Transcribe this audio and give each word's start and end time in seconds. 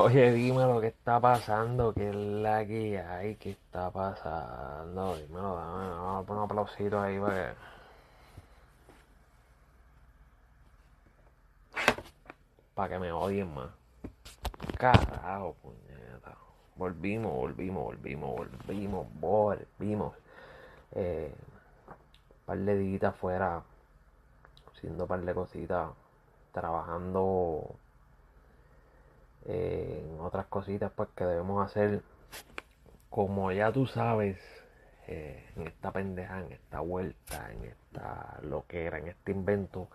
Oye, 0.00 0.30
dime 0.30 0.62
lo 0.64 0.80
que 0.80 0.86
está 0.86 1.18
pasando, 1.18 1.92
qué 1.92 2.10
es 2.10 2.14
la 2.14 2.64
que 2.64 3.00
hay, 3.00 3.34
qué 3.34 3.50
está 3.50 3.90
pasando. 3.90 5.16
Dímelo, 5.16 5.56
dame, 5.56 5.88
vamos 5.90 6.22
a 6.22 6.26
poner 6.26 6.38
un 6.38 6.44
aplausito 6.44 7.00
ahí 7.00 7.18
para 7.18 7.34
que. 7.34 7.54
Para 12.76 12.88
que 12.90 12.98
me 13.00 13.10
odien 13.10 13.52
más. 13.52 13.70
Carajo, 14.76 15.56
puñeta. 15.62 16.36
Volvimos, 16.76 17.32
volvimos, 17.34 17.84
volvimos, 17.84 18.36
volvimos, 18.36 19.06
volvimos. 19.18 20.14
Eh, 20.92 21.34
par 22.46 22.58
de 22.58 22.78
días 22.78 23.02
afuera, 23.02 23.64
haciendo 24.72 25.08
par 25.08 25.22
de 25.22 25.34
cositas, 25.34 25.90
trabajando 26.52 27.74
en 29.44 30.20
otras 30.20 30.46
cositas 30.46 30.92
pues 30.94 31.08
que 31.16 31.24
debemos 31.24 31.64
hacer. 31.64 32.02
Como 33.10 33.52
ya 33.52 33.72
tú 33.72 33.86
sabes 33.86 34.38
eh, 35.06 35.50
en 35.56 35.66
esta 35.66 35.92
pendeja, 35.92 36.40
en 36.40 36.52
esta 36.52 36.80
vuelta, 36.80 37.50
en 37.52 37.64
esta 37.64 38.38
loquera, 38.42 38.98
en 38.98 39.08
este 39.08 39.32
invento, 39.32 39.88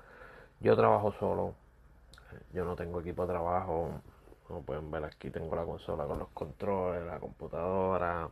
yo 0.60 0.76
trabajo 0.76 1.14
solo, 1.20 1.54
yo 2.54 2.66
no 2.66 2.76
tengo 2.76 3.02
equipo 3.02 3.24
de 3.24 3.34
trabajo, 3.34 4.02
como 4.48 4.64
pueden 4.64 4.90
ver 4.92 5.04
aquí 5.06 5.30
tengo 5.30 5.56
la 5.56 5.66
consola 5.66 6.06
con 6.06 6.20
los 6.20 6.30
controles, 6.30 7.06
la 7.06 7.20
computadora, 7.20 8.30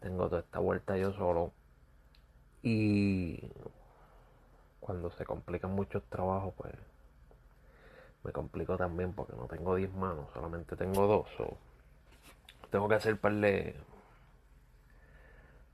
tengo 0.00 0.28
toda 0.28 0.40
esta 0.40 0.58
vuelta 0.58 0.96
yo 0.96 1.12
solo. 1.12 1.52
Y 2.62 3.50
cuando 4.80 5.10
se 5.12 5.24
complican 5.24 5.72
muchos 5.72 6.02
trabajos 6.04 6.54
pues 6.56 6.74
me 8.24 8.32
complico 8.32 8.76
también 8.76 9.12
porque 9.12 9.34
no 9.36 9.46
tengo 9.46 9.76
10 9.76 9.92
manos, 9.94 10.26
solamente 10.32 10.76
tengo 10.76 11.06
dos. 11.06 11.28
tengo 12.70 12.88
que 12.88 12.94
hacer 12.94 13.18
par 13.20 13.34
de, 13.34 13.76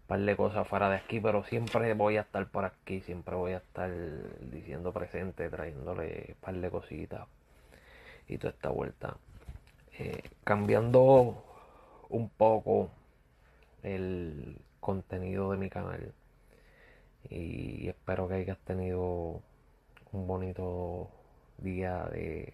par 0.06 0.20
de 0.20 0.36
cosas 0.36 0.66
fuera 0.66 0.90
de 0.90 0.96
aquí, 0.96 1.20
pero 1.20 1.44
siempre 1.44 1.94
voy 1.94 2.16
a 2.16 2.22
estar 2.22 2.46
por 2.48 2.64
aquí, 2.64 3.00
siempre 3.00 3.36
voy 3.36 3.52
a 3.52 3.58
estar 3.58 3.90
diciendo 4.50 4.92
presente, 4.92 5.48
trayéndole 5.48 6.36
par 6.40 6.56
de 6.56 6.70
cositas 6.70 7.28
y 8.26 8.38
toda 8.38 8.52
esta 8.52 8.70
vuelta. 8.70 9.16
Eh, 9.98 10.22
cambiando 10.44 11.44
un 12.08 12.28
poco 12.30 12.90
el 13.82 14.60
contenido 14.80 15.52
de 15.52 15.58
mi 15.58 15.70
canal 15.70 16.12
y 17.28 17.88
espero 17.88 18.28
que 18.28 18.34
hayas 18.34 18.58
tenido 18.58 19.40
un 20.12 20.26
bonito 20.26 21.10
día 21.62 22.04
de 22.12 22.52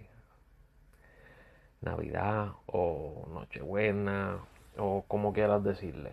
Navidad 1.80 2.52
o 2.66 3.26
Nochebuena 3.32 4.38
o 4.78 5.04
como 5.06 5.32
quieras 5.32 5.62
decirle. 5.62 6.12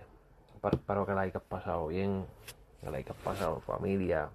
Pero 0.62 0.78
espero 0.78 1.06
que 1.06 1.14
la 1.14 1.22
hayas 1.22 1.44
pasado 1.44 1.88
bien, 1.88 2.26
que 2.82 2.90
la 2.90 2.98
hayas 2.98 3.18
pasado 3.18 3.56
en 3.56 3.62
familia. 3.64 4.30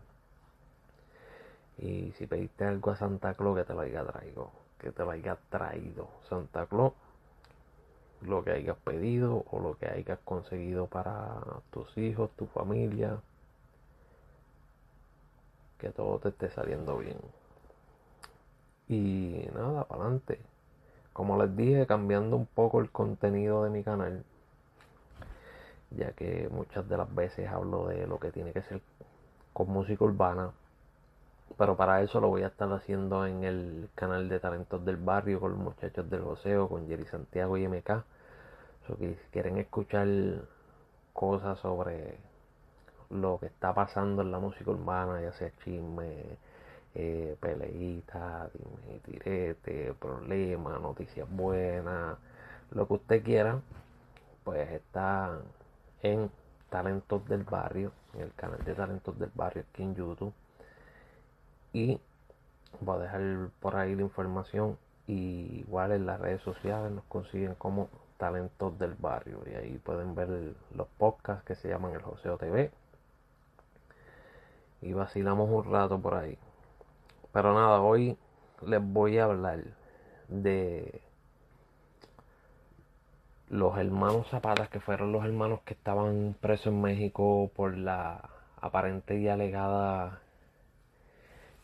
Y 1.79 2.13
si 2.19 2.27
pediste 2.27 2.65
algo 2.65 2.91
a 2.91 2.97
Santa 2.97 3.35
Claus, 3.35 3.57
que 3.57 3.65
te 3.65 3.73
lo 3.73 3.81
haya 3.81 4.05
traído. 4.05 4.51
Que 4.79 4.91
te 4.91 5.05
lo 5.05 5.11
haya 5.11 5.39
traído 5.49 6.09
Santa 6.29 6.67
Claus. 6.67 6.93
Lo 8.21 8.43
que 8.45 8.51
hayas 8.51 8.77
pedido 8.79 9.45
o 9.51 9.61
lo 9.61 9.79
que 9.79 9.87
hayas 9.87 10.19
conseguido 10.25 10.87
para 10.87 11.41
tus 11.71 11.97
hijos, 11.97 12.31
tu 12.37 12.47
familia. 12.47 13.21
Que 15.79 15.91
todo 15.91 16.19
te 16.19 16.31
esté 16.31 16.51
saliendo 16.51 16.99
bien. 16.99 17.17
Y 18.89 19.49
nada, 19.55 19.85
para 19.85 20.03
adelante. 20.03 20.39
Como 21.13 21.41
les 21.43 21.57
dije, 21.57 21.87
cambiando 21.87 22.37
un 22.37 22.47
poco 22.47 22.81
el 22.81 22.91
contenido 22.91 23.65
de 23.65 23.71
mi 23.71 23.83
canal. 23.83 24.25
Ya 25.91 26.13
que 26.13 26.49
muchas 26.51 26.89
de 26.89 26.97
las 26.97 27.15
veces 27.15 27.49
hablo 27.49 27.89
de 27.89 28.07
lo 28.07 28.19
que 28.19 28.31
tiene 28.31 28.53
que 28.53 28.63
ser 28.63 28.81
con 29.53 29.71
música 29.71 30.05
urbana. 30.05 30.53
Pero 31.57 31.77
para 31.77 32.03
eso 32.03 32.21
lo 32.21 32.29
voy 32.29 32.43
a 32.43 32.49
estar 32.49 32.73
haciendo 32.73 33.27
en 33.27 33.45
el 33.45 33.89
canal 33.95 34.29
de 34.29 34.39
Talentos 34.39 34.85
del 34.85 34.97
Barrio 34.97 35.41
con 35.41 35.53
los 35.53 35.61
muchachos 35.61 36.09
del 36.09 36.23
Joseo, 36.23 36.69
con 36.69 36.87
Jerry 36.87 37.07
Santiago 37.07 37.57
y 37.57 37.67
MK. 37.67 37.89
So 38.87 38.97
si 38.97 39.17
quieren 39.33 39.59
escuchar 39.59 40.07
cosas 41.13 41.59
sobre 41.59 42.17
lo 43.11 43.39
que 43.39 43.47
está 43.47 43.75
pasando 43.75 44.23
en 44.23 44.31
la 44.31 44.39
música 44.39 44.71
urbana, 44.71 45.21
ya 45.21 45.33
sea 45.33 45.51
chisme, 45.65 46.39
eh, 46.99 47.37
peleita, 47.41 48.51
dime, 48.53 49.55
problemas, 50.01 50.81
noticias 50.81 51.29
buenas, 51.31 52.19
lo 52.73 52.89
que 52.89 52.95
usted 52.95 53.23
quiera, 53.23 53.61
pues 54.43 54.69
está 54.73 55.39
en 56.03 56.29
Talentos 56.71 57.25
del 57.29 57.45
Barrio, 57.45 57.93
en 58.15 58.23
el 58.23 58.35
canal 58.35 58.65
de 58.65 58.75
Talentos 58.75 59.17
del 59.17 59.31
Barrio 59.33 59.65
aquí 59.71 59.85
en 59.85 59.95
YouTube. 59.95 60.33
Y 61.73 62.01
voy 62.81 62.97
a 62.97 63.03
dejar 63.03 63.51
por 63.61 63.77
ahí 63.77 63.95
la 63.95 64.03
información. 64.03 64.77
Igual 65.07 65.93
en 65.93 66.05
las 66.05 66.21
redes 66.21 66.43
sociales 66.43 66.91
nos 66.91 67.05
consiguen 67.05 67.55
como 67.55 67.89
Talentos 68.17 68.77
del 68.79 68.95
Barrio. 68.95 69.39
Y 69.47 69.55
ahí 69.55 69.79
pueden 69.79 70.17
ver 70.17 70.55
los 70.75 70.89
podcasts 70.99 71.45
que 71.45 71.55
se 71.55 71.69
llaman 71.69 71.93
el 71.93 72.03
Joseo 72.03 72.37
TV. 72.39 72.73
Y 74.83 74.93
vacilamos 74.93 75.49
un 75.49 75.73
rato 75.73 76.01
por 76.01 76.15
ahí. 76.15 76.39
Pero 77.39 77.55
nada, 77.55 77.81
hoy 77.81 78.19
les 78.67 78.83
voy 78.83 79.17
a 79.17 79.27
hablar 79.27 79.63
de 80.27 81.01
los 83.49 83.79
hermanos 83.79 84.27
Zapatas, 84.29 84.69
que 84.71 84.81
fueron 84.81 85.13
los 85.13 85.25
hermanos 85.25 85.61
que 85.65 85.75
estaban 85.75 86.35
presos 86.41 86.73
en 86.73 86.83
México 86.83 87.49
por 87.55 87.77
la 87.77 88.29
aparente 88.61 89.21
y 89.21 89.29
alegada 89.29 90.19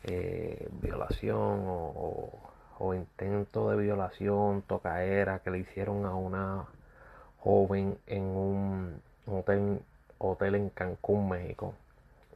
eh, 0.05 0.69
violación 0.81 1.65
o, 1.67 2.31
o, 2.79 2.95
intento 2.95 3.69
de 3.71 3.77
violación, 3.77 4.62
tocaera 4.62 5.41
que 5.41 5.51
le 5.51 5.59
hicieron 5.59 6.06
a 6.06 6.15
una 6.15 6.67
joven 7.41 7.99
en 8.06 8.23
un 8.23 9.03
hotel, 9.27 9.81
hotel 10.19 10.55
en 10.55 10.71
Cancún, 10.71 11.29
México 11.29 11.75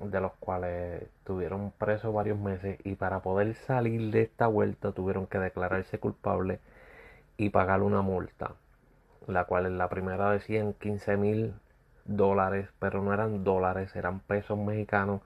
de 0.01 0.21
los 0.21 0.33
cuales 0.35 1.03
tuvieron 1.25 1.73
presos 1.73 2.15
varios 2.15 2.39
meses 2.39 2.79
y 2.85 2.95
para 2.95 3.21
poder 3.21 3.55
salir 3.55 4.11
de 4.11 4.23
esta 4.23 4.47
vuelta 4.47 4.93
tuvieron 4.93 5.27
que 5.27 5.39
declararse 5.39 5.99
culpables 5.99 6.61
y 7.37 7.51
pagar 7.51 7.83
una 7.83 8.03
multa, 8.03 8.53
la 9.27 9.45
cual 9.45 9.67
en 9.67 9.79
la 9.79 9.89
primera 9.89 10.31
decían 10.33 10.75
15 10.75 11.17
mil 11.17 11.55
dólares, 12.05 12.69
pero 12.79 13.03
no 13.03 13.13
eran 13.13 13.45
dólares, 13.45 13.95
eran 13.97 14.21
pesos 14.21 14.59
mexicanos 14.59 15.21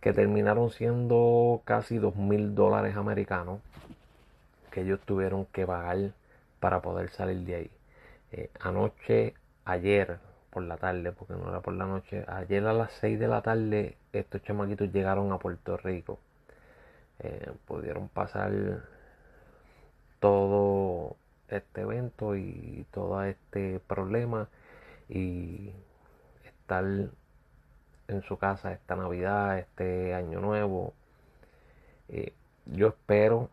que 0.00 0.12
terminaron 0.12 0.70
siendo 0.70 1.62
casi 1.64 1.98
2 1.98 2.16
mil 2.16 2.54
dólares 2.54 2.96
americanos 2.96 3.60
que 4.70 4.82
ellos 4.82 5.00
tuvieron 5.00 5.46
que 5.46 5.66
pagar 5.66 6.12
para 6.60 6.80
poder 6.82 7.08
salir 7.10 7.38
de 7.38 7.54
ahí. 7.54 7.70
Eh, 8.32 8.50
anoche, 8.60 9.34
ayer, 9.64 10.18
por 10.56 10.62
la 10.62 10.78
tarde, 10.78 11.12
porque 11.12 11.34
no 11.34 11.50
era 11.50 11.60
por 11.60 11.74
la 11.74 11.84
noche. 11.84 12.24
Ayer 12.28 12.66
a 12.66 12.72
las 12.72 12.90
6 12.92 13.18
de 13.18 13.28
la 13.28 13.42
tarde 13.42 13.98
estos 14.14 14.42
chamaquitos 14.42 14.90
llegaron 14.90 15.30
a 15.30 15.38
Puerto 15.38 15.76
Rico. 15.76 16.18
Eh, 17.18 17.52
pudieron 17.66 18.08
pasar 18.08 18.80
todo 20.18 21.14
este 21.48 21.82
evento 21.82 22.36
y 22.36 22.86
todo 22.90 23.22
este 23.24 23.80
problema 23.80 24.48
y 25.10 25.74
estar 26.42 26.86
en 28.08 28.22
su 28.22 28.38
casa 28.38 28.72
esta 28.72 28.96
Navidad, 28.96 29.58
este 29.58 30.14
año 30.14 30.40
nuevo. 30.40 30.94
Eh, 32.08 32.32
yo 32.64 32.88
espero 32.88 33.50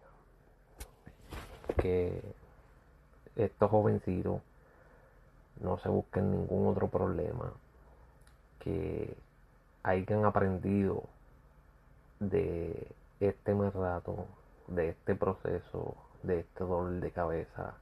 que 1.81 2.21
estos 3.35 3.69
jovencitos 3.69 4.39
no 5.63 5.77
se 5.79 5.89
busquen 5.89 6.31
ningún 6.31 6.67
otro 6.67 6.89
problema, 6.89 7.53
que 8.59 9.15
hayan 9.81 10.25
aprendido 10.25 11.03
de 12.19 12.87
este 13.19 13.55
mal 13.55 13.71
rato, 13.73 14.25
de 14.67 14.89
este 14.89 15.15
proceso, 15.15 15.95
de 16.21 16.39
este 16.41 16.63
dolor 16.63 16.99
de 16.99 17.11
cabeza, 17.11 17.73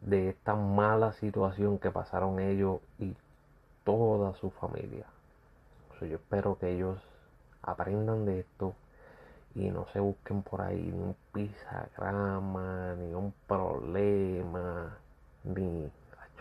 de 0.00 0.30
esta 0.30 0.54
mala 0.54 1.12
situación 1.12 1.78
que 1.78 1.90
pasaron 1.90 2.40
ellos 2.40 2.80
y 2.98 3.14
toda 3.84 4.34
su 4.34 4.50
familia. 4.50 5.06
yo 6.00 6.16
espero 6.16 6.58
que 6.58 6.70
ellos 6.74 6.98
aprendan 7.62 8.24
de 8.24 8.40
esto 8.40 8.74
y 9.54 9.70
no 9.70 9.86
se 9.92 10.00
busquen 10.00 10.42
por 10.42 10.62
ahí 10.62 10.82
ni 10.82 11.00
un 11.00 11.16
pisagrama, 11.32 12.94
ni 12.96 13.14
un 13.14 13.32
problema, 13.46 14.96
ni 15.44 15.90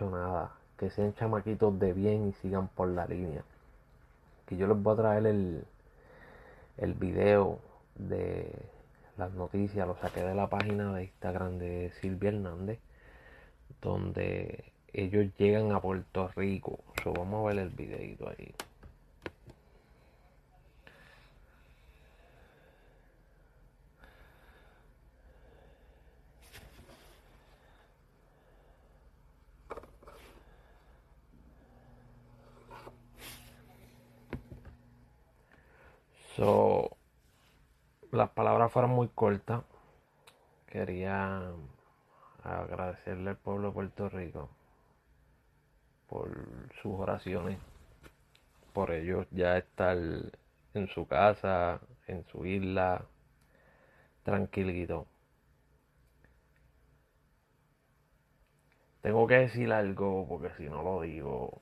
nada. 0.10 0.52
Que 0.78 0.90
sean 0.90 1.14
chamaquitos 1.14 1.78
de 1.80 1.94
bien 1.94 2.28
y 2.30 2.34
sigan 2.34 2.68
por 2.70 2.88
la 2.90 3.06
línea. 3.06 3.44
Que 4.48 4.58
yo 4.58 4.68
les 4.68 4.82
voy 4.82 4.94
a 4.94 4.98
traer 4.98 5.26
el, 5.28 5.64
el 6.78 6.94
video 6.94 7.60
de 7.96 8.52
las 9.18 9.32
noticias. 9.34 9.88
Lo 9.88 9.96
saqué 9.98 10.24
de 10.24 10.36
la 10.36 10.50
página 10.50 10.94
de 10.94 11.04
Instagram 11.04 11.60
de 11.60 11.92
Silvia 12.02 12.30
Hernández. 12.30 12.80
donde 13.82 14.66
ellos 14.94 15.28
llegan 15.38 15.72
a 15.72 15.82
Puerto 15.82 16.30
Rico. 16.36 16.80
vamos 17.06 17.46
a 17.46 17.50
ver 17.50 17.60
el 17.60 17.70
videito 17.70 18.30
ahí. 18.30 18.54
Las 38.12 38.30
palabras 38.32 38.72
fueron 38.72 38.92
muy 38.92 39.10
cortas. 39.10 39.64
Quería 40.66 41.52
agradecerle 42.44 43.30
al 43.30 43.38
pueblo 43.38 43.68
de 43.68 43.74
Puerto 43.74 44.10
Rico 44.10 44.50
por 46.10 46.32
sus 46.82 47.00
oraciones, 47.00 47.60
por 48.74 48.92
ellos 48.92 49.28
ya 49.30 49.56
estar 49.58 49.98
en 50.74 50.88
su 50.88 51.06
casa, 51.08 51.80
en 52.08 52.26
su 52.26 52.44
isla, 52.46 53.06
tranquilito. 54.24 55.06
Tengo 59.02 59.28
que 59.28 59.36
decir 59.36 59.72
algo 59.72 60.26
porque 60.28 60.50
si 60.58 60.64
no 60.70 60.82
lo 60.82 61.02
digo 61.02 61.62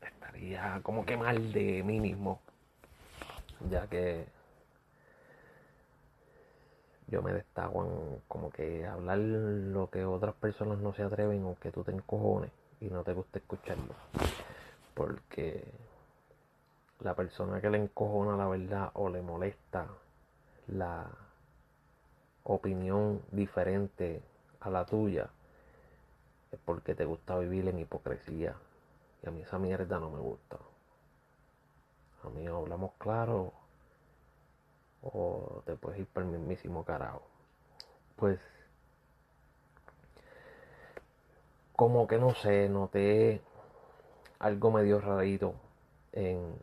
estaría 0.00 0.80
como 0.84 1.04
que 1.04 1.16
mal 1.16 1.52
de 1.52 1.82
mí 1.82 1.98
mismo, 2.00 2.40
ya 3.68 3.86
que 3.88 4.26
yo 7.08 7.22
me 7.22 7.32
destaco 7.32 7.84
en 7.84 8.22
como 8.28 8.50
que 8.50 8.86
hablar 8.86 9.18
lo 9.18 9.90
que 9.90 10.04
otras 10.04 10.34
personas 10.34 10.78
no 10.78 10.94
se 10.94 11.02
atreven 11.02 11.44
o 11.44 11.56
que 11.60 11.72
tú 11.72 11.82
te 11.82 11.90
encojones 11.90 12.52
y 12.80 12.86
no 12.86 13.02
te 13.02 13.12
gusta 13.12 13.38
escucharlo. 13.38 13.94
Porque 14.94 15.64
la 17.00 17.14
persona 17.14 17.60
que 17.60 17.70
le 17.70 17.78
encojona 17.78 18.36
la 18.36 18.48
verdad 18.48 18.90
o 18.94 19.08
le 19.08 19.22
molesta 19.22 19.88
la 20.68 21.10
opinión 22.44 23.22
diferente 23.32 24.22
a 24.60 24.70
la 24.70 24.84
tuya 24.86 25.28
es 26.52 26.58
porque 26.64 26.94
te 26.94 27.04
gusta 27.04 27.38
vivir 27.38 27.68
en 27.68 27.78
hipocresía. 27.78 28.54
Y 29.22 29.28
a 29.28 29.30
mí 29.30 29.42
esa 29.42 29.58
mierda 29.58 29.98
no 29.98 30.10
me 30.10 30.18
gusta. 30.18 30.58
A 32.24 32.28
mí 32.28 32.46
hablamos 32.46 32.92
claro 32.98 33.52
o 35.02 35.62
te 35.64 35.74
puedes 35.76 36.00
ir 36.00 36.06
por 36.06 36.22
el 36.22 36.28
mismísimo 36.28 36.84
carajo. 36.84 37.22
Pues, 38.16 38.38
como 41.74 42.06
que 42.06 42.18
no 42.18 42.34
sé, 42.34 42.68
noté 42.68 43.40
algo 44.38 44.70
medio 44.70 45.00
rarito 45.00 45.54
en, 46.12 46.54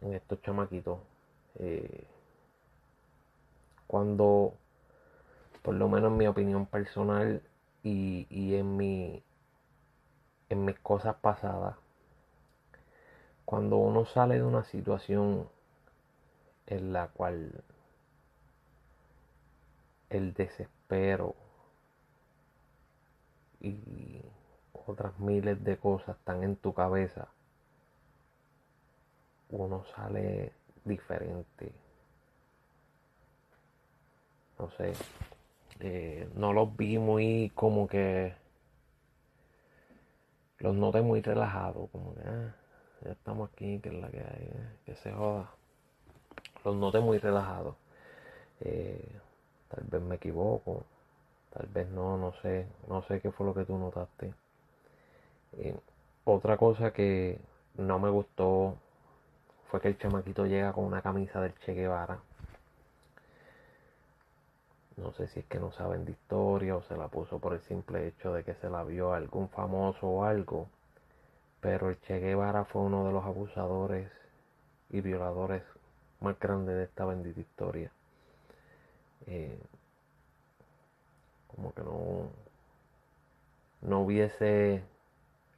estos 0.00 0.42
chamaquitos. 0.42 0.98
Eh, 1.56 2.06
cuando, 3.86 4.54
por 5.62 5.74
lo 5.74 5.88
menos 5.88 6.10
en 6.10 6.18
mi 6.18 6.26
opinión 6.26 6.66
personal 6.66 7.42
y, 7.82 8.54
en 8.56 8.76
mis 8.76 9.22
cosas 10.82 11.16
pasadas, 11.16 11.76
cuando 13.48 13.78
uno 13.78 14.04
sale 14.04 14.34
de 14.34 14.42
una 14.42 14.62
situación 14.62 15.48
en 16.66 16.92
la 16.92 17.08
cual 17.08 17.64
el 20.10 20.34
desespero 20.34 21.34
y 23.62 24.20
otras 24.86 25.18
miles 25.18 25.64
de 25.64 25.78
cosas 25.78 26.18
están 26.18 26.42
en 26.42 26.56
tu 26.56 26.74
cabeza, 26.74 27.28
uno 29.48 29.82
sale 29.96 30.52
diferente. 30.84 31.72
No 34.58 34.70
sé, 34.72 34.92
eh, 35.80 36.28
no 36.34 36.52
los 36.52 36.76
vi 36.76 36.98
muy 36.98 37.50
como 37.54 37.88
que 37.88 38.34
los 40.58 40.74
noté 40.74 41.00
muy 41.00 41.22
relajados, 41.22 41.88
como 41.90 42.14
que 42.14 42.20
ah, 42.26 42.54
ya 43.04 43.12
estamos 43.12 43.50
aquí, 43.50 43.78
que 43.80 43.88
es 43.88 43.94
la 43.94 44.10
que 44.10 44.20
hay, 44.20 44.52
que 44.84 44.94
se 44.96 45.12
joda 45.12 45.50
los 46.64 46.76
noté 46.76 47.00
muy 47.00 47.18
relajados. 47.18 47.74
Eh, 48.60 49.08
tal 49.68 49.84
vez 49.84 50.02
me 50.02 50.16
equivoco, 50.16 50.84
tal 51.52 51.66
vez 51.68 51.88
no, 51.88 52.16
no 52.16 52.32
sé, 52.42 52.66
no 52.88 53.02
sé 53.02 53.20
qué 53.20 53.30
fue 53.30 53.46
lo 53.46 53.54
que 53.54 53.64
tú 53.64 53.78
notaste. 53.78 54.34
Otra 56.24 56.56
cosa 56.56 56.92
que 56.92 57.40
no 57.76 57.98
me 57.98 58.10
gustó 58.10 58.76
fue 59.70 59.80
que 59.80 59.88
el 59.88 59.98
chamaquito 59.98 60.46
llega 60.46 60.72
con 60.72 60.84
una 60.84 61.02
camisa 61.02 61.40
del 61.40 61.54
Che 61.60 61.74
Guevara. 61.74 62.18
No 64.96 65.12
sé 65.12 65.28
si 65.28 65.40
es 65.40 65.46
que 65.46 65.60
no 65.60 65.70
saben 65.72 66.04
de 66.04 66.12
historia 66.12 66.76
o 66.76 66.82
se 66.82 66.96
la 66.96 67.08
puso 67.08 67.38
por 67.38 67.54
el 67.54 67.60
simple 67.62 68.08
hecho 68.08 68.32
de 68.32 68.42
que 68.42 68.54
se 68.54 68.68
la 68.68 68.82
vio 68.82 69.12
a 69.12 69.16
algún 69.16 69.48
famoso 69.48 70.08
o 70.08 70.24
algo. 70.24 70.68
Pero 71.60 71.90
el 71.90 72.00
Che 72.00 72.18
Guevara 72.20 72.64
fue 72.64 72.82
uno 72.82 73.06
de 73.06 73.12
los 73.12 73.24
abusadores 73.24 74.10
y 74.90 75.00
violadores 75.00 75.62
más 76.20 76.38
grande 76.38 76.74
de 76.74 76.84
esta 76.84 77.04
bendita 77.04 77.40
historia. 77.40 77.90
Eh, 79.26 79.58
como 81.48 81.74
que 81.74 81.82
no, 81.82 82.30
no 83.82 84.00
hubiese 84.00 84.82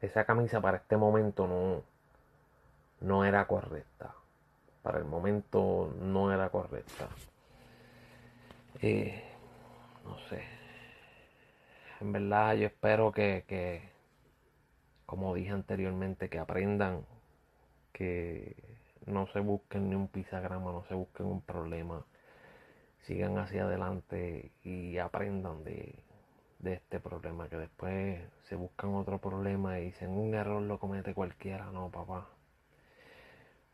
esa 0.00 0.24
camisa 0.24 0.60
para 0.60 0.78
este 0.78 0.96
momento 0.96 1.46
no, 1.46 1.82
no 3.00 3.24
era 3.24 3.46
correcta. 3.46 4.14
Para 4.82 4.98
el 4.98 5.04
momento 5.04 5.92
no 6.00 6.32
era 6.32 6.48
correcta. 6.48 7.08
Eh, 8.80 9.22
no 10.04 10.18
sé. 10.28 10.42
En 12.00 12.12
verdad 12.12 12.54
yo 12.54 12.66
espero 12.66 13.12
que, 13.12 13.90
como 15.10 15.34
dije 15.34 15.50
anteriormente, 15.50 16.28
que 16.28 16.38
aprendan 16.38 17.04
que 17.92 18.54
no 19.06 19.26
se 19.32 19.40
busquen 19.40 19.90
ni 19.90 19.96
un 19.96 20.06
pisagrama, 20.06 20.70
no 20.70 20.84
se 20.84 20.94
busquen 20.94 21.26
un 21.26 21.40
problema, 21.40 22.06
sigan 23.00 23.36
hacia 23.38 23.64
adelante 23.64 24.52
y 24.62 24.98
aprendan 24.98 25.64
de, 25.64 25.98
este 26.62 27.00
problema, 27.00 27.48
que 27.48 27.56
después 27.56 28.20
se 28.44 28.54
buscan 28.54 28.94
otro 28.94 29.18
problema 29.18 29.80
y 29.80 29.86
dicen 29.86 30.10
un 30.10 30.32
error 30.32 30.62
lo 30.62 30.78
comete 30.78 31.12
cualquiera, 31.12 31.72
no 31.72 31.90
papá. 31.90 32.28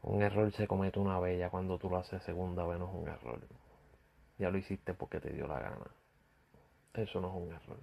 Un 0.04 0.22
error 0.22 0.50
se 0.52 0.66
comete 0.66 0.98
una 1.00 1.20
vez, 1.20 1.38
ya 1.38 1.50
cuando 1.50 1.76
tú 1.76 1.90
lo 1.90 1.98
haces 1.98 2.22
segunda 2.22 2.64
vez 2.64 2.78
no 2.78 2.88
es 2.88 2.94
un 2.94 3.08
error. 3.08 3.40
Ya 4.38 4.48
lo 4.48 4.56
hiciste 4.56 4.94
porque 4.94 5.20
te 5.20 5.34
dio 5.34 5.46
la 5.46 5.60
gana. 5.60 5.90
Eso 6.94 7.20
no 7.20 7.28
es 7.28 7.34
un 7.34 7.52
error. 7.52 7.80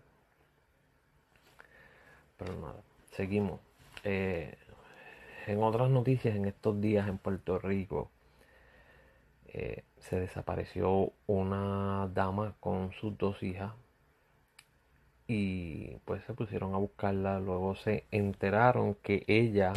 Pero 2.37 2.55
nada, 2.55 2.81
seguimos. 3.15 3.59
Eh, 4.03 4.57
en 5.47 5.63
otras 5.63 5.89
noticias, 5.89 6.35
en 6.35 6.45
estos 6.45 6.79
días 6.79 7.07
en 7.07 7.17
Puerto 7.17 7.59
Rico, 7.59 8.09
eh, 9.47 9.83
se 9.99 10.19
desapareció 10.19 11.11
una 11.27 12.09
dama 12.13 12.55
con 12.59 12.91
sus 12.93 13.17
dos 13.17 13.43
hijas 13.43 13.73
y 15.27 15.97
pues 16.05 16.23
se 16.25 16.33
pusieron 16.33 16.73
a 16.73 16.77
buscarla. 16.77 17.39
Luego 17.39 17.75
se 17.75 18.05
enteraron 18.11 18.95
que 18.95 19.23
ella, 19.27 19.73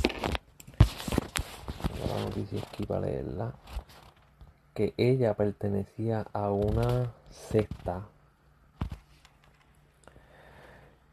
la 2.09 2.21
noticia 2.25 2.59
es 2.59 2.67
que 2.67 3.01
leerla, 3.01 3.55
que 4.75 4.95
ella 4.97 5.35
pertenecía 5.35 6.27
a 6.33 6.51
una 6.51 7.13
secta 7.31 8.07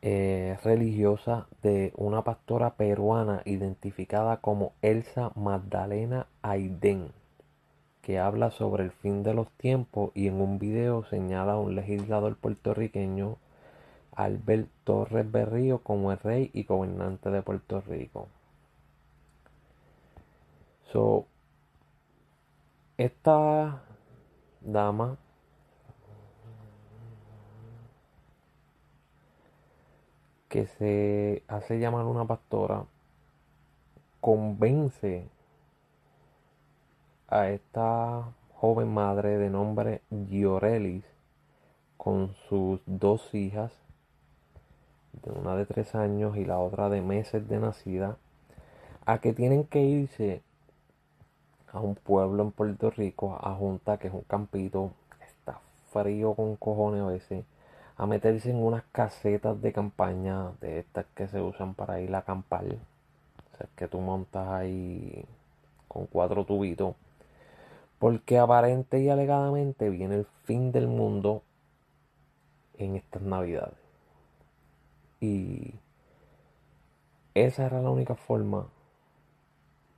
Eh, 0.05 0.60
religiosa 0.65 1.48
de 1.62 1.93
una 1.95 2.25
pastora 2.25 2.75
peruana 2.75 3.41
identificada 3.45 4.41
como 4.41 4.74
Elsa 4.81 5.31
Magdalena 5.36 6.27
Aiden, 6.41 7.13
que 8.01 8.19
habla 8.19 8.51
sobre 8.51 8.83
el 8.83 8.91
fin 8.91 9.24
de 9.24 9.33
los 9.33 9.50
tiempos 9.51 10.12
y 10.13 10.27
en 10.27 10.41
un 10.41 10.60
video 10.60 11.05
señala 11.05 11.53
a 11.53 11.57
un 11.57 11.75
legislador 11.75 12.36
puertorriqueño, 12.36 13.38
Albert 14.13 14.67
Torres 14.83 15.31
Berrío, 15.31 15.79
como 15.79 16.12
el 16.12 16.19
rey 16.19 16.51
y 16.53 16.65
gobernante 16.65 17.29
de 17.29 17.41
Puerto 17.41 17.79
Rico. 17.79 18.27
So, 20.91 21.27
esta 22.98 23.83
dama 24.60 25.17
que 30.53 30.67
se 30.67 31.41
hace 31.48 31.79
llamar 31.79 32.05
una 32.05 32.25
pastora 32.25 32.86
convence 34.22 35.27
a 37.27 37.50
esta 37.50 38.31
joven 38.53 38.93
madre 38.93 39.39
de 39.39 39.50
nombre 39.50 40.01
Giorelis 40.29 41.05
con 41.98 42.36
sus 42.48 42.81
dos 42.86 43.33
hijas 43.33 43.74
de 45.24 45.31
una 45.31 45.55
de 45.55 45.65
tres 45.65 45.95
años 45.95 46.38
y 46.38 46.45
la 46.45 46.60
otra 46.60 46.88
de 46.88 47.01
meses 47.01 47.50
de 47.50 47.57
nacida, 47.57 48.17
a 49.07 49.17
que 49.17 49.33
tienen 49.33 49.63
que 49.63 49.81
irse 49.81 50.43
a 51.72 51.79
un 51.79 51.95
pueblo 51.95 52.43
en 52.43 52.51
Puerto 52.51 52.91
Rico, 52.91 53.39
a 53.41 53.55
Junta, 53.55 53.98
que 53.98 54.10
es 54.10 54.13
un 54.13 54.22
campito, 54.22 54.91
está 55.19 55.60
frío 55.91 56.36
con 56.36 56.57
cojones 56.57 57.01
a 57.01 57.07
veces, 57.07 57.43
a 57.98 58.06
meterse 58.06 58.50
en 58.50 58.58
unas 58.58 58.84
casetas 58.92 59.62
de 59.62 59.72
campaña 59.72 60.52
de 60.62 60.80
estas 60.80 61.06
que 61.16 61.28
se 61.28 61.42
usan 61.42 61.74
para 61.74 62.02
ir 62.02 62.14
a 62.16 62.20
acampar. 62.20 62.66
O 62.66 63.58
sea, 63.58 63.68
que 63.76 63.88
tú 63.88 64.00
montas 64.00 64.48
ahí 64.48 65.26
con 65.88 66.08
cuatro 66.08 66.46
tubitos. 66.46 66.96
Porque 68.00 68.38
aparente 68.40 69.00
y 69.00 69.10
alegadamente 69.10 69.90
viene 69.90 70.16
el 70.16 70.26
fin 70.46 70.72
del 70.72 70.88
mundo 70.88 71.44
en 72.78 72.96
estas 72.96 73.22
navidades. 73.22 73.78
Y 75.22 75.76
esa 77.34 77.66
era 77.66 77.82
la 77.82 77.90
única 77.90 78.16
forma 78.16 78.68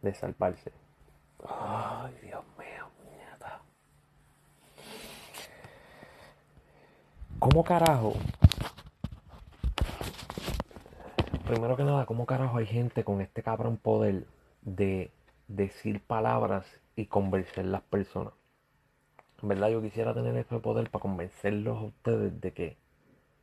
de 0.02 0.14
salvarse. 0.14 0.72
Ay, 1.48 2.14
Dios 2.22 2.44
mío, 2.58 2.88
puñeta. 2.98 3.62
¿Cómo 7.39 7.63
carajo? 7.63 8.13
Primero 11.46 11.75
que 11.75 11.84
nada, 11.84 12.06
¿cómo 12.06 12.25
carajo 12.25 12.58
hay 12.58 12.65
gente 12.65 13.04
con 13.04 13.22
este 13.22 13.44
cabrón 13.44 13.77
poder 13.77 14.25
de 14.62 15.12
decir 15.48 16.01
palabras 16.01 16.65
y 16.96 17.06
convencer 17.08 17.65
las 17.65 17.82
personas? 17.82 18.34
En 19.44 19.50
verdad 19.50 19.70
yo 19.70 19.82
quisiera 19.82 20.13
tener 20.13 20.36
este 20.38 20.58
poder 20.60 20.89
para 20.89 21.01
convencerlos 21.01 21.77
a 21.77 21.86
ustedes 21.86 22.39
de 22.39 22.54
que 22.54 22.77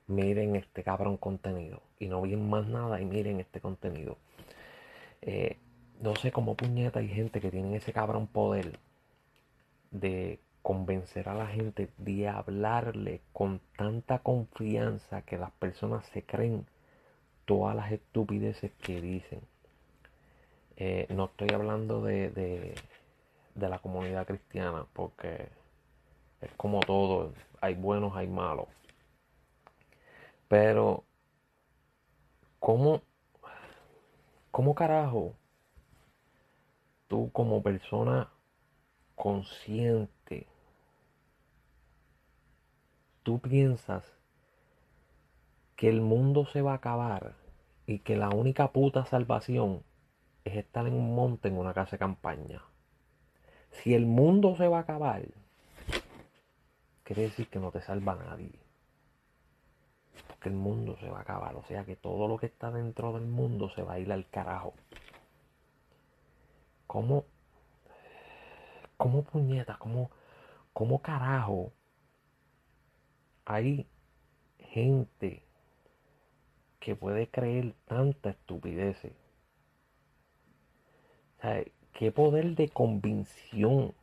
miren 0.07 0.57
este 0.57 0.83
cabrón 0.83 1.17
contenido 1.19 1.83
y 1.99 2.09
no 2.09 2.23
bien 2.23 2.49
más 2.49 2.67
nada 2.67 3.01
y 3.01 3.05
miren 3.05 3.41
este 3.41 3.61
contenido. 3.61 4.17
Eh, 5.21 5.59
no 6.01 6.17
sé 6.17 6.33
cómo 6.33 6.57
puñeta 6.57 7.01
hay 7.01 7.09
gente 7.09 7.41
que 7.41 7.51
tiene 7.51 7.77
ese 7.77 7.93
cabrón 7.93 8.27
poder 8.27 8.79
de 9.91 10.41
convencer 10.63 11.29
a 11.29 11.35
la 11.35 11.47
gente 11.49 11.91
de 11.99 12.29
hablarle 12.29 13.21
con 13.33 13.61
tanta 13.77 14.21
confianza 14.21 15.23
que 15.23 15.39
las 15.39 15.51
personas 15.53 16.07
se 16.07 16.23
creen 16.25 16.67
todas 17.45 17.75
las 17.77 17.93
estupideces 17.93 18.73
que 18.83 19.01
dicen. 19.01 19.41
Eh, 20.77 21.07
no 21.11 21.27
estoy 21.27 21.49
hablando 21.53 22.03
de, 22.03 22.31
de, 22.31 22.75
de 23.55 23.69
la 23.69 23.79
comunidad 23.81 24.27
cristiana 24.27 24.87
porque 24.93 25.49
es 26.41 26.51
como 26.57 26.81
todo, 26.81 27.33
hay 27.61 27.75
buenos, 27.75 28.17
hay 28.17 28.27
malos. 28.27 28.69
Pero, 30.49 31.05
¿cómo, 32.59 33.03
cómo 34.51 34.75
carajo 34.75 35.35
tú 37.09 37.31
como 37.33 37.63
persona 37.63 38.29
consciente, 39.15 40.22
tú 43.23 43.41
piensas 43.41 44.05
que 45.77 45.89
el 45.89 46.01
mundo 46.01 46.47
se 46.47 46.63
va 46.63 46.73
a 46.73 46.77
acabar 46.77 47.35
y 47.87 48.01
que 48.01 48.17
la 48.17 48.31
única 48.31 48.73
puta 48.73 49.05
salvación 49.05 49.83
es 50.45 50.57
estar 50.57 50.87
en 50.87 50.95
un 50.95 51.15
monte 51.15 51.49
en 51.49 51.57
una 51.57 51.75
casa 51.75 51.93
de 51.93 51.99
campaña. 51.99 52.63
Si 53.71 53.95
el 53.95 54.07
mundo 54.07 54.55
se 54.57 54.69
va 54.69 54.79
a 54.79 54.81
acabar, 54.83 55.23
quiere 57.05 57.23
decir 57.23 57.49
que 57.49 57.59
no 57.59 57.71
te 57.71 57.81
salva 57.81 58.15
nadie. 58.17 58.59
Porque 60.29 60.49
el 60.49 60.55
mundo 60.55 60.97
se 61.01 61.09
va 61.11 61.19
a 61.19 61.23
acabar. 61.23 61.57
O 61.57 61.63
sea 61.65 61.85
que 61.85 61.97
todo 61.97 62.29
lo 62.29 62.39
que 62.39 62.47
está 62.47 62.71
dentro 62.71 63.13
del 63.13 63.27
mundo 63.27 63.71
se 63.71 63.83
va 63.83 63.95
a 63.95 63.99
ir 63.99 64.13
al 64.13 64.29
carajo. 64.29 64.75
¿Cómo? 66.87 67.25
¿Cómo 68.97 69.23
puñeta? 69.23 69.79
¿Cómo, 69.79 70.11
cómo 70.73 71.01
carajo? 71.01 71.73
Hay 73.45 73.87
gente 74.59 75.43
que 76.81 76.95
puede 76.97 77.29
creer 77.29 77.75
tanta 77.87 78.31
estupidez. 78.31 79.05
O 81.39 81.43
sea, 81.43 81.65
qué 81.93 82.13
poder 82.13 82.55
de 82.55 82.69
convicción 82.69 83.95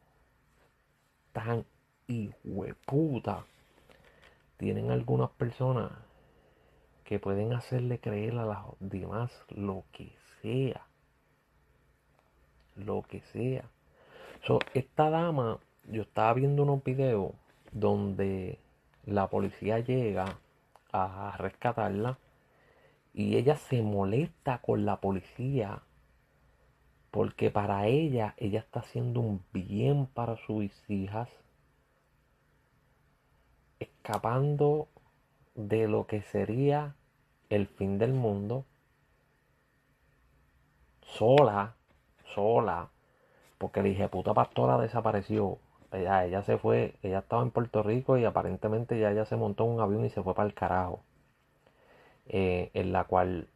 tan 1.31 1.65
hijueputa 2.07 3.45
tienen 4.57 4.91
algunas 4.91 5.29
personas 5.31 5.91
que 7.03 7.19
pueden 7.19 7.53
hacerle 7.53 7.99
creer 7.99 8.37
a 8.37 8.45
las 8.45 8.65
demás 8.79 9.31
lo 9.49 9.83
que 9.91 10.11
sea 10.41 10.89
lo 12.85 13.03
que 13.03 13.21
sea. 13.33 13.65
So, 14.45 14.59
esta 14.73 15.09
dama, 15.09 15.59
yo 15.91 16.03
estaba 16.03 16.33
viendo 16.33 16.63
unos 16.63 16.83
videos 16.83 17.31
donde 17.71 18.57
la 19.05 19.27
policía 19.27 19.79
llega 19.79 20.39
a 20.91 21.35
rescatarla 21.37 22.17
y 23.13 23.37
ella 23.37 23.55
se 23.55 23.81
molesta 23.81 24.59
con 24.59 24.85
la 24.85 24.97
policía 24.97 25.81
porque 27.11 27.49
para 27.51 27.87
ella 27.87 28.35
ella 28.37 28.59
está 28.59 28.81
haciendo 28.81 29.19
un 29.19 29.43
bien 29.51 30.05
para 30.05 30.37
sus 30.37 30.71
hijas 30.89 31.29
escapando 33.79 34.87
de 35.55 35.87
lo 35.87 36.05
que 36.07 36.21
sería 36.21 36.95
el 37.49 37.67
fin 37.67 37.97
del 37.97 38.13
mundo 38.13 38.65
sola 41.01 41.75
sola, 42.33 42.89
porque 43.57 43.81
la 43.81 43.89
hija 43.89 44.07
puta 44.07 44.33
pastora 44.33 44.77
desapareció. 44.77 45.59
Ella, 45.91 46.25
ella 46.25 46.43
se 46.43 46.57
fue, 46.57 46.95
ella 47.03 47.19
estaba 47.19 47.41
en 47.41 47.51
Puerto 47.51 47.83
Rico 47.83 48.17
y 48.17 48.25
aparentemente 48.25 48.99
ya 48.99 49.11
ella 49.11 49.25
se 49.25 49.35
montó 49.35 49.65
en 49.65 49.71
un 49.71 49.81
avión 49.81 50.05
y 50.05 50.09
se 50.09 50.21
fue 50.21 50.35
para 50.35 50.47
el 50.47 50.53
carajo. 50.53 51.01
Eh, 52.27 52.69
en 52.73 52.91
la 52.91 53.05
cual 53.05 53.47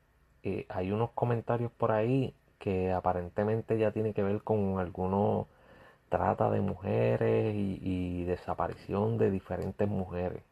eh, 0.44 0.66
hay 0.70 0.92
unos 0.92 1.12
comentarios 1.12 1.72
por 1.72 1.92
ahí 1.92 2.34
que 2.58 2.92
aparentemente 2.92 3.78
ya 3.78 3.92
tiene 3.92 4.14
que 4.14 4.24
ver 4.24 4.42
con 4.42 4.80
algunos 4.80 5.48
trata 6.10 6.50
de 6.50 6.62
mujeres 6.62 7.56
y, 7.56 7.80
y 7.82 8.24
desaparición 8.26 9.18
de 9.18 9.32
diferentes 9.32 9.88
mujeres. 9.88 10.44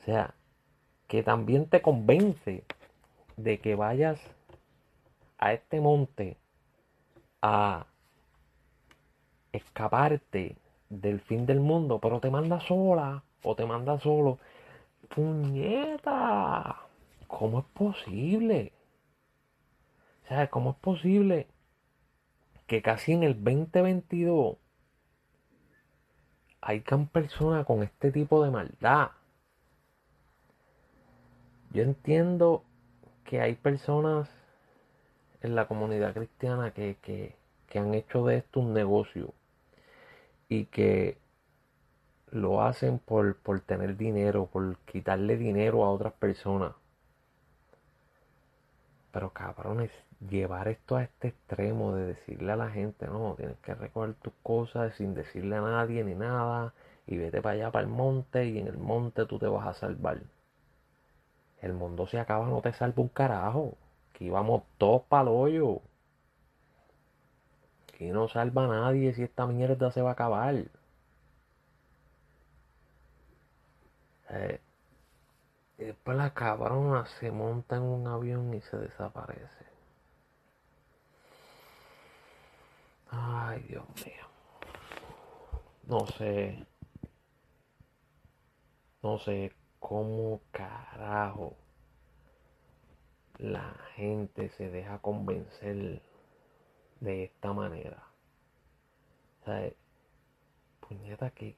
O 0.00 0.04
sea, 0.04 0.34
que 1.08 1.22
también 1.22 1.66
te 1.68 1.82
convence 1.82 2.64
de 3.36 3.58
que 3.58 3.74
vayas 3.74 4.20
a 5.38 5.52
este 5.52 5.80
monte 5.80 6.36
a 7.42 7.86
escaparte 9.56 10.56
del 10.88 11.20
fin 11.20 11.46
del 11.46 11.60
mundo, 11.60 11.98
pero 12.00 12.20
te 12.20 12.30
manda 12.30 12.60
sola 12.60 13.22
o 13.42 13.54
te 13.54 13.66
manda 13.66 13.98
solo. 13.98 14.38
¡Puñeta! 15.14 16.76
¿Cómo 17.26 17.60
es 17.60 17.64
posible? 17.66 18.72
¿Sabes 20.28 20.48
cómo 20.50 20.70
es 20.70 20.76
posible 20.76 21.46
que 22.66 22.82
casi 22.82 23.12
en 23.12 23.22
el 23.22 23.34
2022 23.34 24.56
can 26.84 27.06
personas 27.06 27.64
con 27.64 27.82
este 27.82 28.10
tipo 28.10 28.42
de 28.42 28.50
maldad? 28.50 29.10
Yo 31.72 31.82
entiendo 31.82 32.64
que 33.24 33.40
hay 33.40 33.54
personas 33.54 34.28
en 35.42 35.54
la 35.54 35.68
comunidad 35.68 36.14
cristiana 36.14 36.72
que, 36.72 36.96
que, 37.02 37.34
han 37.78 37.92
hecho 37.92 38.24
de 38.24 38.38
esto 38.38 38.60
un 38.60 38.72
negocio 38.72 39.34
y 40.48 40.66
que 40.66 41.18
lo 42.30 42.62
hacen 42.62 42.98
por, 42.98 43.36
por 43.36 43.60
tener 43.60 43.96
dinero, 43.96 44.46
por 44.46 44.76
quitarle 44.78 45.36
dinero 45.36 45.84
a 45.84 45.90
otras 45.90 46.12
personas. 46.14 46.72
Pero 49.12 49.30
cabrones, 49.30 49.90
llevar 50.28 50.68
esto 50.68 50.96
a 50.96 51.02
este 51.04 51.28
extremo 51.28 51.94
de 51.94 52.06
decirle 52.06 52.52
a 52.52 52.56
la 52.56 52.70
gente, 52.70 53.06
no, 53.06 53.34
tienes 53.36 53.56
que 53.58 53.74
recoger 53.74 54.14
tus 54.14 54.32
cosas 54.42 54.94
sin 54.96 55.14
decirle 55.14 55.56
a 55.56 55.62
nadie 55.62 56.04
ni 56.04 56.14
nada, 56.14 56.74
y 57.06 57.16
vete 57.16 57.40
para 57.40 57.54
allá, 57.54 57.70
para 57.70 57.84
el 57.84 57.90
monte, 57.90 58.46
y 58.46 58.58
en 58.58 58.66
el 58.66 58.78
monte 58.78 59.26
tú 59.26 59.38
te 59.38 59.46
vas 59.46 59.66
a 59.66 59.74
salvar. 59.74 60.20
El 61.60 61.72
mundo 61.72 62.06
se 62.06 62.18
acaba, 62.18 62.46
no 62.46 62.60
te 62.60 62.72
salva 62.72 63.02
un 63.02 63.08
carajo. 63.08 63.76
Aquí 64.10 64.28
vamos 64.30 64.62
todos 64.78 65.02
para 65.02 65.22
el 65.22 65.28
hoyo. 65.28 65.80
Aquí 67.96 68.10
no 68.10 68.28
salva 68.28 68.64
a 68.64 68.68
nadie 68.68 69.14
si 69.14 69.22
esta 69.22 69.46
mierda 69.46 69.90
se 69.90 70.02
va 70.02 70.10
a 70.10 70.12
acabar. 70.12 70.54
Eh, 74.28 74.60
después 75.78 76.14
la 76.14 76.34
cabrona 76.34 77.06
se 77.06 77.30
monta 77.30 77.76
en 77.76 77.84
un 77.84 78.06
avión 78.06 78.52
y 78.52 78.60
se 78.60 78.76
desaparece. 78.76 79.64
Ay, 83.08 83.62
Dios 83.62 83.86
mío. 84.04 84.26
No 85.86 86.06
sé. 86.06 86.66
No 89.02 89.18
sé 89.20 89.54
cómo 89.78 90.42
carajo 90.50 91.56
la 93.38 93.74
gente 93.94 94.50
se 94.50 94.68
deja 94.68 94.98
convencer 94.98 96.02
de 97.00 97.24
esta 97.24 97.52
manera. 97.52 98.02
O 99.42 99.44
sea, 99.44 99.70
puñeta, 100.80 101.30
¿qué, 101.30 101.56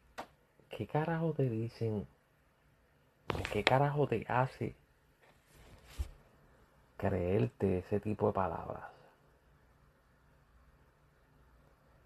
qué 0.69 0.87
carajo 0.87 1.33
te 1.33 1.49
dicen? 1.49 2.07
¿Qué 3.53 3.63
carajo 3.65 4.07
te 4.07 4.25
hace 4.29 4.75
creerte 6.97 7.79
ese 7.79 8.01
tipo 8.01 8.29
de 8.29 8.33
palabras? 8.33 8.91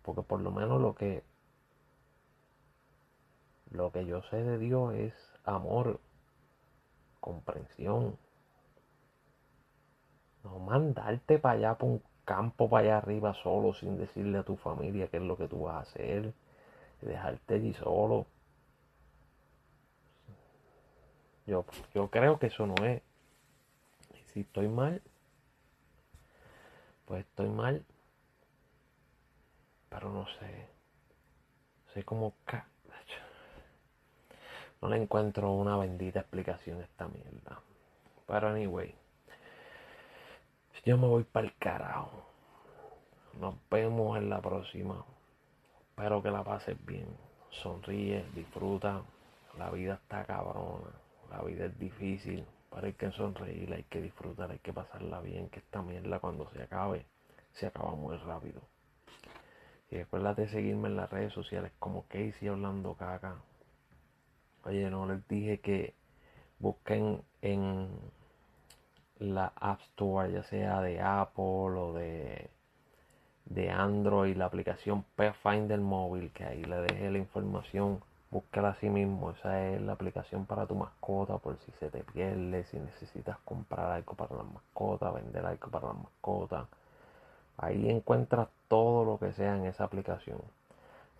Porque 0.02 0.22
por 0.22 0.40
lo 0.40 0.50
menos 0.50 0.80
lo 0.80 0.94
que 0.94 1.22
lo 3.70 3.90
que 3.90 4.04
yo 4.04 4.22
sé 4.24 4.36
de 4.36 4.58
Dios 4.58 4.94
es 4.94 5.14
amor, 5.44 5.98
comprensión. 7.20 8.18
No 10.44 10.58
mandarte 10.58 11.38
para 11.38 11.58
allá, 11.58 11.78
por 11.78 11.88
un 11.88 12.02
campo, 12.24 12.68
para 12.68 12.84
allá 12.84 12.96
arriba 12.98 13.34
solo, 13.34 13.74
sin 13.74 13.98
decirle 13.98 14.38
a 14.38 14.42
tu 14.42 14.56
familia 14.56 15.08
qué 15.08 15.18
es 15.18 15.22
lo 15.22 15.36
que 15.36 15.48
tú 15.48 15.62
vas 15.62 15.76
a 15.76 15.80
hacer. 15.80 16.32
Dejarte 17.00 17.54
allí 17.54 17.74
solo. 17.74 18.26
Yo, 21.46 21.64
yo 21.94 22.08
creo 22.08 22.38
que 22.38 22.46
eso 22.46 22.66
no 22.66 22.74
es. 22.84 23.02
Y 24.14 24.22
si 24.32 24.40
estoy 24.40 24.68
mal, 24.68 25.02
pues 27.06 27.26
estoy 27.26 27.48
mal. 27.48 27.84
Pero 29.88 30.10
no 30.10 30.26
sé. 30.26 30.68
Sé 31.92 32.04
como... 32.04 32.34
No 34.80 34.88
le 34.88 34.96
encuentro 34.96 35.52
una 35.52 35.76
bendita 35.76 36.20
explicación 36.20 36.80
a 36.80 36.84
esta 36.84 37.06
mierda. 37.06 37.60
Pero 38.26 38.48
anyway. 38.48 38.92
Yo 40.84 40.98
me 40.98 41.06
voy 41.06 41.22
para 41.22 41.46
el 41.46 41.56
carajo. 41.58 42.10
Nos 43.38 43.54
vemos 43.70 44.18
en 44.18 44.28
la 44.28 44.40
próxima. 44.40 45.04
Espero 45.90 46.20
que 46.20 46.30
la 46.32 46.42
pases 46.42 46.76
bien. 46.84 47.06
Sonríe, 47.50 48.24
disfruta. 48.34 49.02
La 49.56 49.70
vida 49.70 49.94
está 49.94 50.24
cabrona. 50.24 50.90
La 51.30 51.40
vida 51.42 51.66
es 51.66 51.78
difícil. 51.78 52.44
Pero 52.68 52.86
hay 52.86 52.94
que 52.94 53.12
sonreír, 53.12 53.72
hay 53.72 53.84
que 53.84 54.02
disfrutar, 54.02 54.50
hay 54.50 54.58
que 54.58 54.72
pasarla 54.72 55.20
bien. 55.20 55.48
Que 55.50 55.60
esta 55.60 55.82
mierda 55.82 56.18
cuando 56.18 56.50
se 56.50 56.64
acabe, 56.64 57.06
se 57.52 57.66
acaba 57.68 57.94
muy 57.94 58.16
rápido. 58.16 58.60
Y 59.88 59.98
recuerda 59.98 60.34
de 60.34 60.48
seguirme 60.48 60.88
en 60.88 60.96
las 60.96 61.10
redes 61.10 61.32
sociales 61.32 61.70
como 61.78 62.08
Casey 62.08 62.48
Hablando 62.48 62.94
Caca. 62.94 63.36
Oye, 64.64 64.90
no 64.90 65.06
les 65.06 65.28
dije 65.28 65.60
que 65.60 65.94
busquen 66.58 67.22
en 67.40 67.88
la 69.22 69.52
App 69.56 69.80
Store, 69.80 70.30
ya 70.32 70.42
sea 70.42 70.80
de 70.80 71.00
Apple 71.00 71.44
o 71.44 71.92
de, 71.92 72.50
de 73.46 73.70
Android, 73.70 74.36
la 74.36 74.46
aplicación 74.46 75.04
Pathfinder 75.16 75.80
móvil, 75.80 76.32
que 76.32 76.44
ahí 76.44 76.64
le 76.64 76.76
dejé 76.76 77.10
la 77.10 77.18
información. 77.18 78.02
Búscala 78.30 78.70
a 78.70 78.74
sí 78.76 78.88
mismo, 78.88 79.30
esa 79.32 79.68
es 79.68 79.80
la 79.82 79.92
aplicación 79.92 80.46
para 80.46 80.66
tu 80.66 80.74
mascota, 80.74 81.36
por 81.38 81.58
si 81.58 81.72
se 81.72 81.90
te 81.90 82.02
pierde, 82.02 82.64
si 82.64 82.78
necesitas 82.78 83.38
comprar 83.44 83.90
algo 83.92 84.14
para 84.14 84.36
la 84.36 84.42
mascota, 84.44 85.10
vender 85.10 85.44
algo 85.44 85.70
para 85.70 85.88
la 85.88 85.94
mascota. 85.94 86.66
Ahí 87.58 87.90
encuentras 87.90 88.48
todo 88.68 89.04
lo 89.04 89.18
que 89.18 89.32
sea 89.32 89.56
en 89.56 89.66
esa 89.66 89.84
aplicación. 89.84 90.40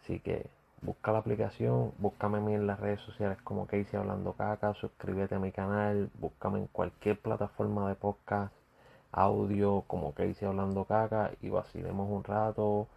Así 0.03 0.21
que 0.21 0.47
Busca 0.83 1.13
la 1.13 1.19
aplicación, 1.19 1.93
búscame 1.99 2.39
a 2.39 2.41
mí 2.41 2.55
en 2.55 2.67
las 2.67 2.81
redes 2.81 3.01
sociales 3.03 3.39
como 3.43 3.67
Casey 3.67 4.01
Hablando 4.01 4.33
Caca, 4.33 4.75
suscríbete 4.75 5.37
a 5.37 5.39
mi 5.39 5.53
canal, 5.53 6.11
búscame 6.19 6.59
en 6.59 6.67
cualquier 6.67 7.21
plataforma 7.21 7.89
de 7.89 7.95
podcast, 7.95 8.53
audio 9.13 9.85
como 9.87 10.13
Casey 10.13 10.49
Hablando 10.49 10.85
Caca 10.85 11.31
y 11.41 11.51
vacilemos 11.51 12.11
un 12.11 12.25
rato, 12.25 12.89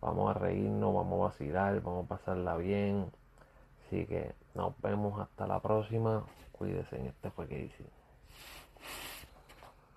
vamos 0.00 0.34
a 0.34 0.38
reírnos, 0.38 0.94
vamos 0.94 1.20
a 1.20 1.24
vacilar, 1.24 1.82
vamos 1.82 2.06
a 2.06 2.08
pasarla 2.08 2.56
bien. 2.56 3.12
Así 3.86 4.06
que 4.06 4.32
nos 4.54 4.72
vemos 4.80 5.20
hasta 5.20 5.46
la 5.46 5.60
próxima, 5.60 6.24
cuídense, 6.52 7.08
este 7.08 7.30
fue 7.30 7.46
Casey. 7.46 7.97